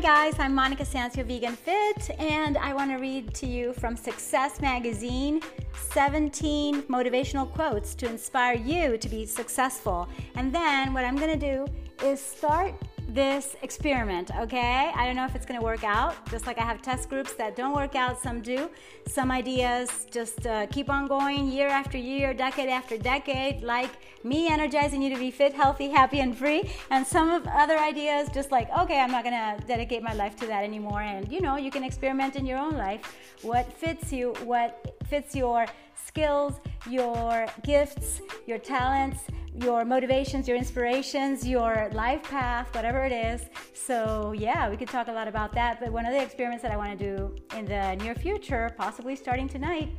[0.00, 4.58] guys, I'm Monica Sancio Vegan Fit, and I want to read to you from Success
[4.58, 5.42] Magazine
[5.74, 10.08] 17 motivational quotes to inspire you to be successful.
[10.36, 11.66] And then what I'm going to do
[12.02, 12.72] is start
[13.14, 14.92] this experiment, okay?
[14.94, 16.14] I don't know if it's gonna work out.
[16.30, 18.70] Just like I have test groups that don't work out, some do.
[19.06, 23.90] Some ideas just uh, keep on going year after year, decade after decade, like
[24.22, 26.70] me energizing you to be fit, healthy, happy, and free.
[26.90, 30.46] And some of other ideas just like, okay, I'm not gonna dedicate my life to
[30.46, 31.02] that anymore.
[31.02, 33.16] And you know, you can experiment in your own life.
[33.42, 35.66] What fits you, what fits your
[36.06, 36.54] skills,
[36.88, 39.20] your gifts, your talents
[39.54, 43.42] your motivations, your inspirations, your life path, whatever it is.
[43.74, 45.80] So, yeah, we could talk a lot about that.
[45.80, 49.16] But one of the experiments that I want to do in the near future, possibly
[49.16, 49.90] starting tonight,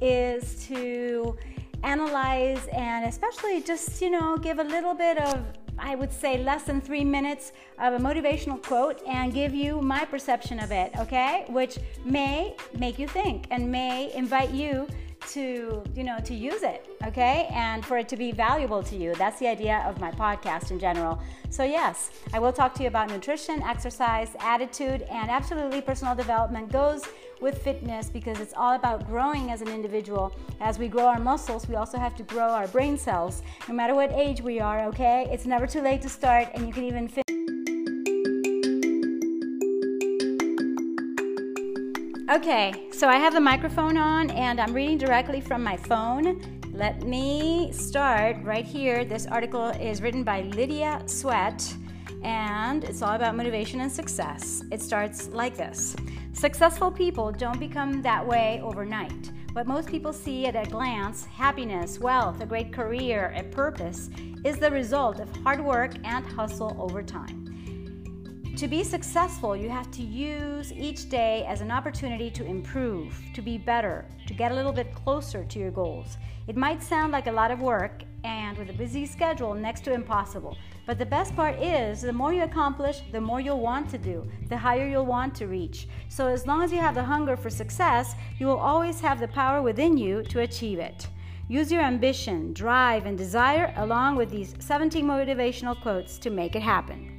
[0.00, 1.36] is to
[1.82, 5.44] analyze and especially just, you know, give a little bit of
[5.82, 10.04] I would say less than three minutes of a motivational quote and give you my
[10.04, 11.46] perception of it, okay?
[11.48, 14.86] Which may make you think and may invite you
[15.28, 17.48] to you know to use it okay?
[17.52, 19.14] And for it to be valuable to you.
[19.14, 21.20] That's the idea of my podcast in general.
[21.50, 26.70] So yes i will talk to you about nutrition exercise attitude and absolutely personal development
[26.70, 27.02] goes
[27.40, 30.34] with fitness because it's all about growing as an individual.
[30.60, 33.42] As we grow our muscles we also have to grow our brain cells.
[33.68, 35.28] No matter what age we are okay?
[35.30, 37.29] It's never too late to start and you can even fit
[42.30, 46.40] Okay, so I have the microphone on and I'm reading directly from my phone.
[46.72, 49.04] Let me start right here.
[49.04, 51.74] This article is written by Lydia Sweatt
[52.22, 54.62] and it's all about motivation and success.
[54.70, 55.96] It starts like this
[56.32, 59.32] Successful people don't become that way overnight.
[59.54, 64.08] What most people see at a glance, happiness, wealth, a great career, a purpose,
[64.44, 67.49] is the result of hard work and hustle over time.
[68.56, 73.40] To be successful, you have to use each day as an opportunity to improve, to
[73.40, 76.18] be better, to get a little bit closer to your goals.
[76.46, 79.94] It might sound like a lot of work and with a busy schedule, next to
[79.94, 80.58] impossible.
[80.84, 84.30] But the best part is the more you accomplish, the more you'll want to do,
[84.48, 85.88] the higher you'll want to reach.
[86.08, 89.28] So, as long as you have the hunger for success, you will always have the
[89.28, 91.06] power within you to achieve it.
[91.48, 96.62] Use your ambition, drive, and desire along with these 17 motivational quotes to make it
[96.62, 97.09] happen.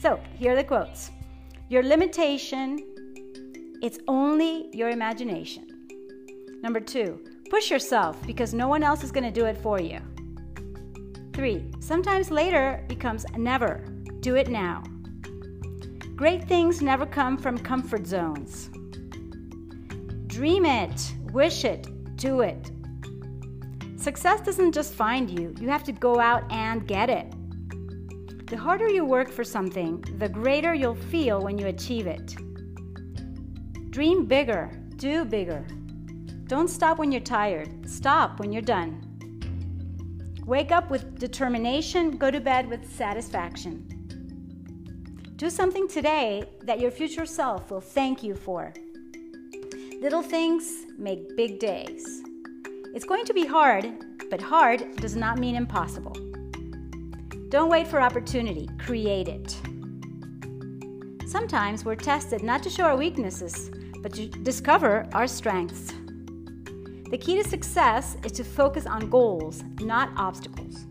[0.00, 1.10] So, here are the quotes
[1.68, 2.78] Your limitation,
[3.82, 5.88] it's only your imagination.
[6.62, 7.20] Number two,
[7.50, 10.00] push yourself because no one else is going to do it for you.
[11.32, 13.84] Three, sometimes later becomes never.
[14.20, 14.82] Do it now.
[16.16, 18.70] Great things never come from comfort zones.
[20.26, 21.86] Dream it, wish it,
[22.16, 22.70] do it.
[23.96, 27.32] Success doesn't just find you, you have to go out and get it.
[28.48, 32.34] The harder you work for something, the greater you'll feel when you achieve it.
[33.90, 35.66] Dream bigger, do bigger.
[36.46, 39.04] Don't stop when you're tired, stop when you're done.
[40.46, 43.84] Wake up with determination, go to bed with satisfaction.
[45.36, 48.72] Do something today that your future self will thank you for.
[50.00, 52.22] Little things make big days.
[52.94, 53.92] It's going to be hard,
[54.30, 56.27] but hard does not mean impossible.
[57.48, 59.56] Don't wait for opportunity, create it.
[61.26, 63.70] Sometimes we're tested not to show our weaknesses,
[64.02, 65.94] but to discover our strengths.
[67.10, 70.84] The key to success is to focus on goals, not obstacles.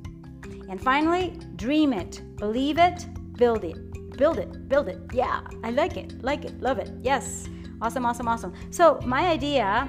[0.68, 3.78] And finally, dream it, believe it, build it.
[4.18, 5.00] Build it, build it.
[5.14, 6.90] Yeah, I like it, like it, love it.
[7.04, 7.48] Yes,
[7.84, 8.54] awesome, awesome, awesome.
[8.72, 9.88] So, my idea,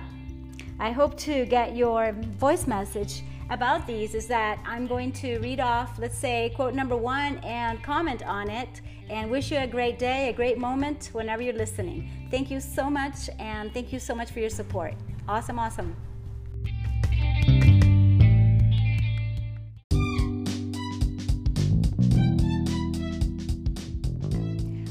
[0.79, 5.61] I hope to get your voice message about these is that I'm going to read
[5.61, 9.99] off, let's say, quote number one and comment on it and wish you a great
[9.99, 12.11] day, a great moment whenever you're listening.
[12.31, 14.95] Thank you so much and thank you so much for your support.
[15.27, 15.97] Awesome, awesome.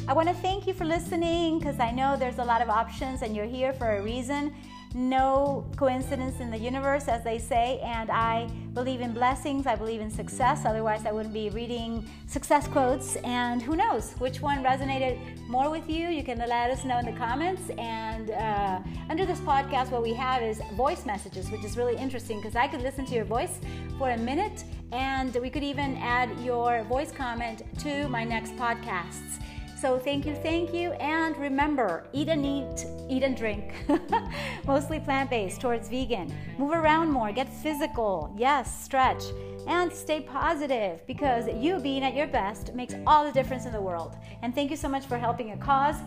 [0.10, 3.22] I want to thank you for listening because I know there's a lot of options
[3.22, 4.56] and you're here for a reason
[4.98, 9.68] no coincidence in the universe, as they say, and I believe in blessings.
[9.68, 10.66] I believe in success.
[10.66, 13.16] Otherwise, I wouldn't be reading success quotes.
[13.18, 15.16] And who knows which one resonated
[15.48, 16.08] more with you?
[16.08, 17.62] You can let us know in the comments.
[17.78, 18.80] And uh,
[19.10, 22.68] under this podcast, what we have is voice messages, which is really interesting because I
[22.68, 23.60] could listen to your voice
[24.00, 29.42] for a minute, and we could even add your voice comment to my next podcasts.
[29.80, 33.74] So thank you, thank you, and remember eat and eat, eat and drink.
[34.66, 36.34] Mostly plant based towards vegan.
[36.58, 38.34] Move around more, get physical.
[38.38, 39.24] Yes, stretch.
[39.68, 43.82] and stay positive because you being at your best makes all the difference in the
[43.82, 44.16] world.
[44.42, 45.98] And thank you so much for helping a cause.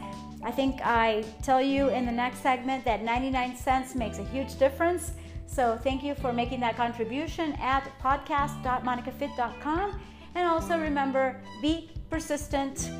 [0.43, 4.58] I think I tell you in the next segment that 99 cents makes a huge
[4.58, 5.12] difference.
[5.46, 10.00] So thank you for making that contribution at podcast.monicafit.com.
[10.34, 12.90] And also remember be persistent,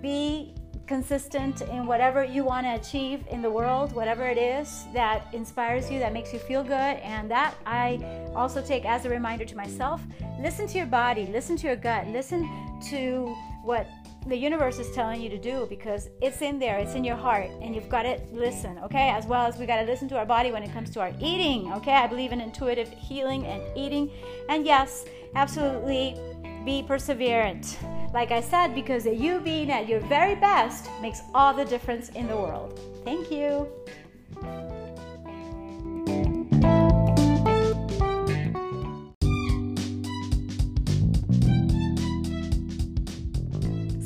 [0.00, 0.54] be
[0.86, 5.88] consistent in whatever you want to achieve in the world, whatever it is that inspires
[5.88, 6.72] you, that makes you feel good.
[6.72, 8.02] And that I
[8.34, 10.02] also take as a reminder to myself
[10.40, 12.42] listen to your body, listen to your gut, listen
[12.88, 13.32] to
[13.62, 13.86] what
[14.26, 17.50] the universe is telling you to do because it's in there, it's in your heart,
[17.62, 19.10] and you've got to listen, okay?
[19.10, 21.12] As well as we got to listen to our body when it comes to our
[21.20, 21.94] eating, okay?
[21.94, 24.10] I believe in intuitive healing and eating.
[24.48, 25.04] And yes,
[25.36, 26.16] absolutely
[26.64, 27.76] be perseverant.
[28.12, 32.26] Like I said, because you being at your very best makes all the difference in
[32.26, 32.78] the world.
[33.04, 33.68] Thank you.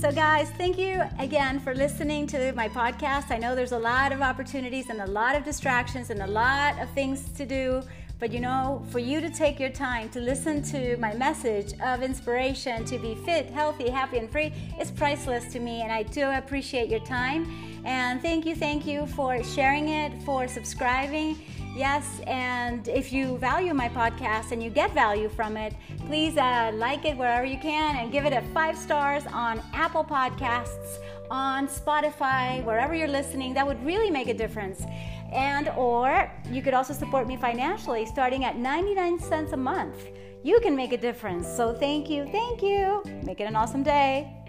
[0.04, 3.30] So, guys, thank you again for listening to my podcast.
[3.30, 6.78] I know there's a lot of opportunities and a lot of distractions and a lot
[6.78, 7.82] of things to do.
[8.18, 12.02] But you know, for you to take your time to listen to my message of
[12.02, 15.82] inspiration to be fit, healthy, happy, and free is priceless to me.
[15.82, 17.82] And I do appreciate your time.
[17.84, 21.38] And thank you, thank you for sharing it, for subscribing.
[21.74, 25.74] Yes, and if you value my podcast and you get value from it,
[26.06, 30.04] please uh, like it wherever you can and give it a five stars on Apple
[30.04, 30.98] Podcasts,
[31.32, 33.54] on Spotify, wherever you're listening.
[33.54, 34.84] That would really make a difference.
[35.32, 39.96] And or you could also support me financially starting at 99 cents a month.
[40.44, 41.48] You can make a difference.
[41.48, 43.02] So thank you, thank you.
[43.24, 44.43] Make it an awesome day.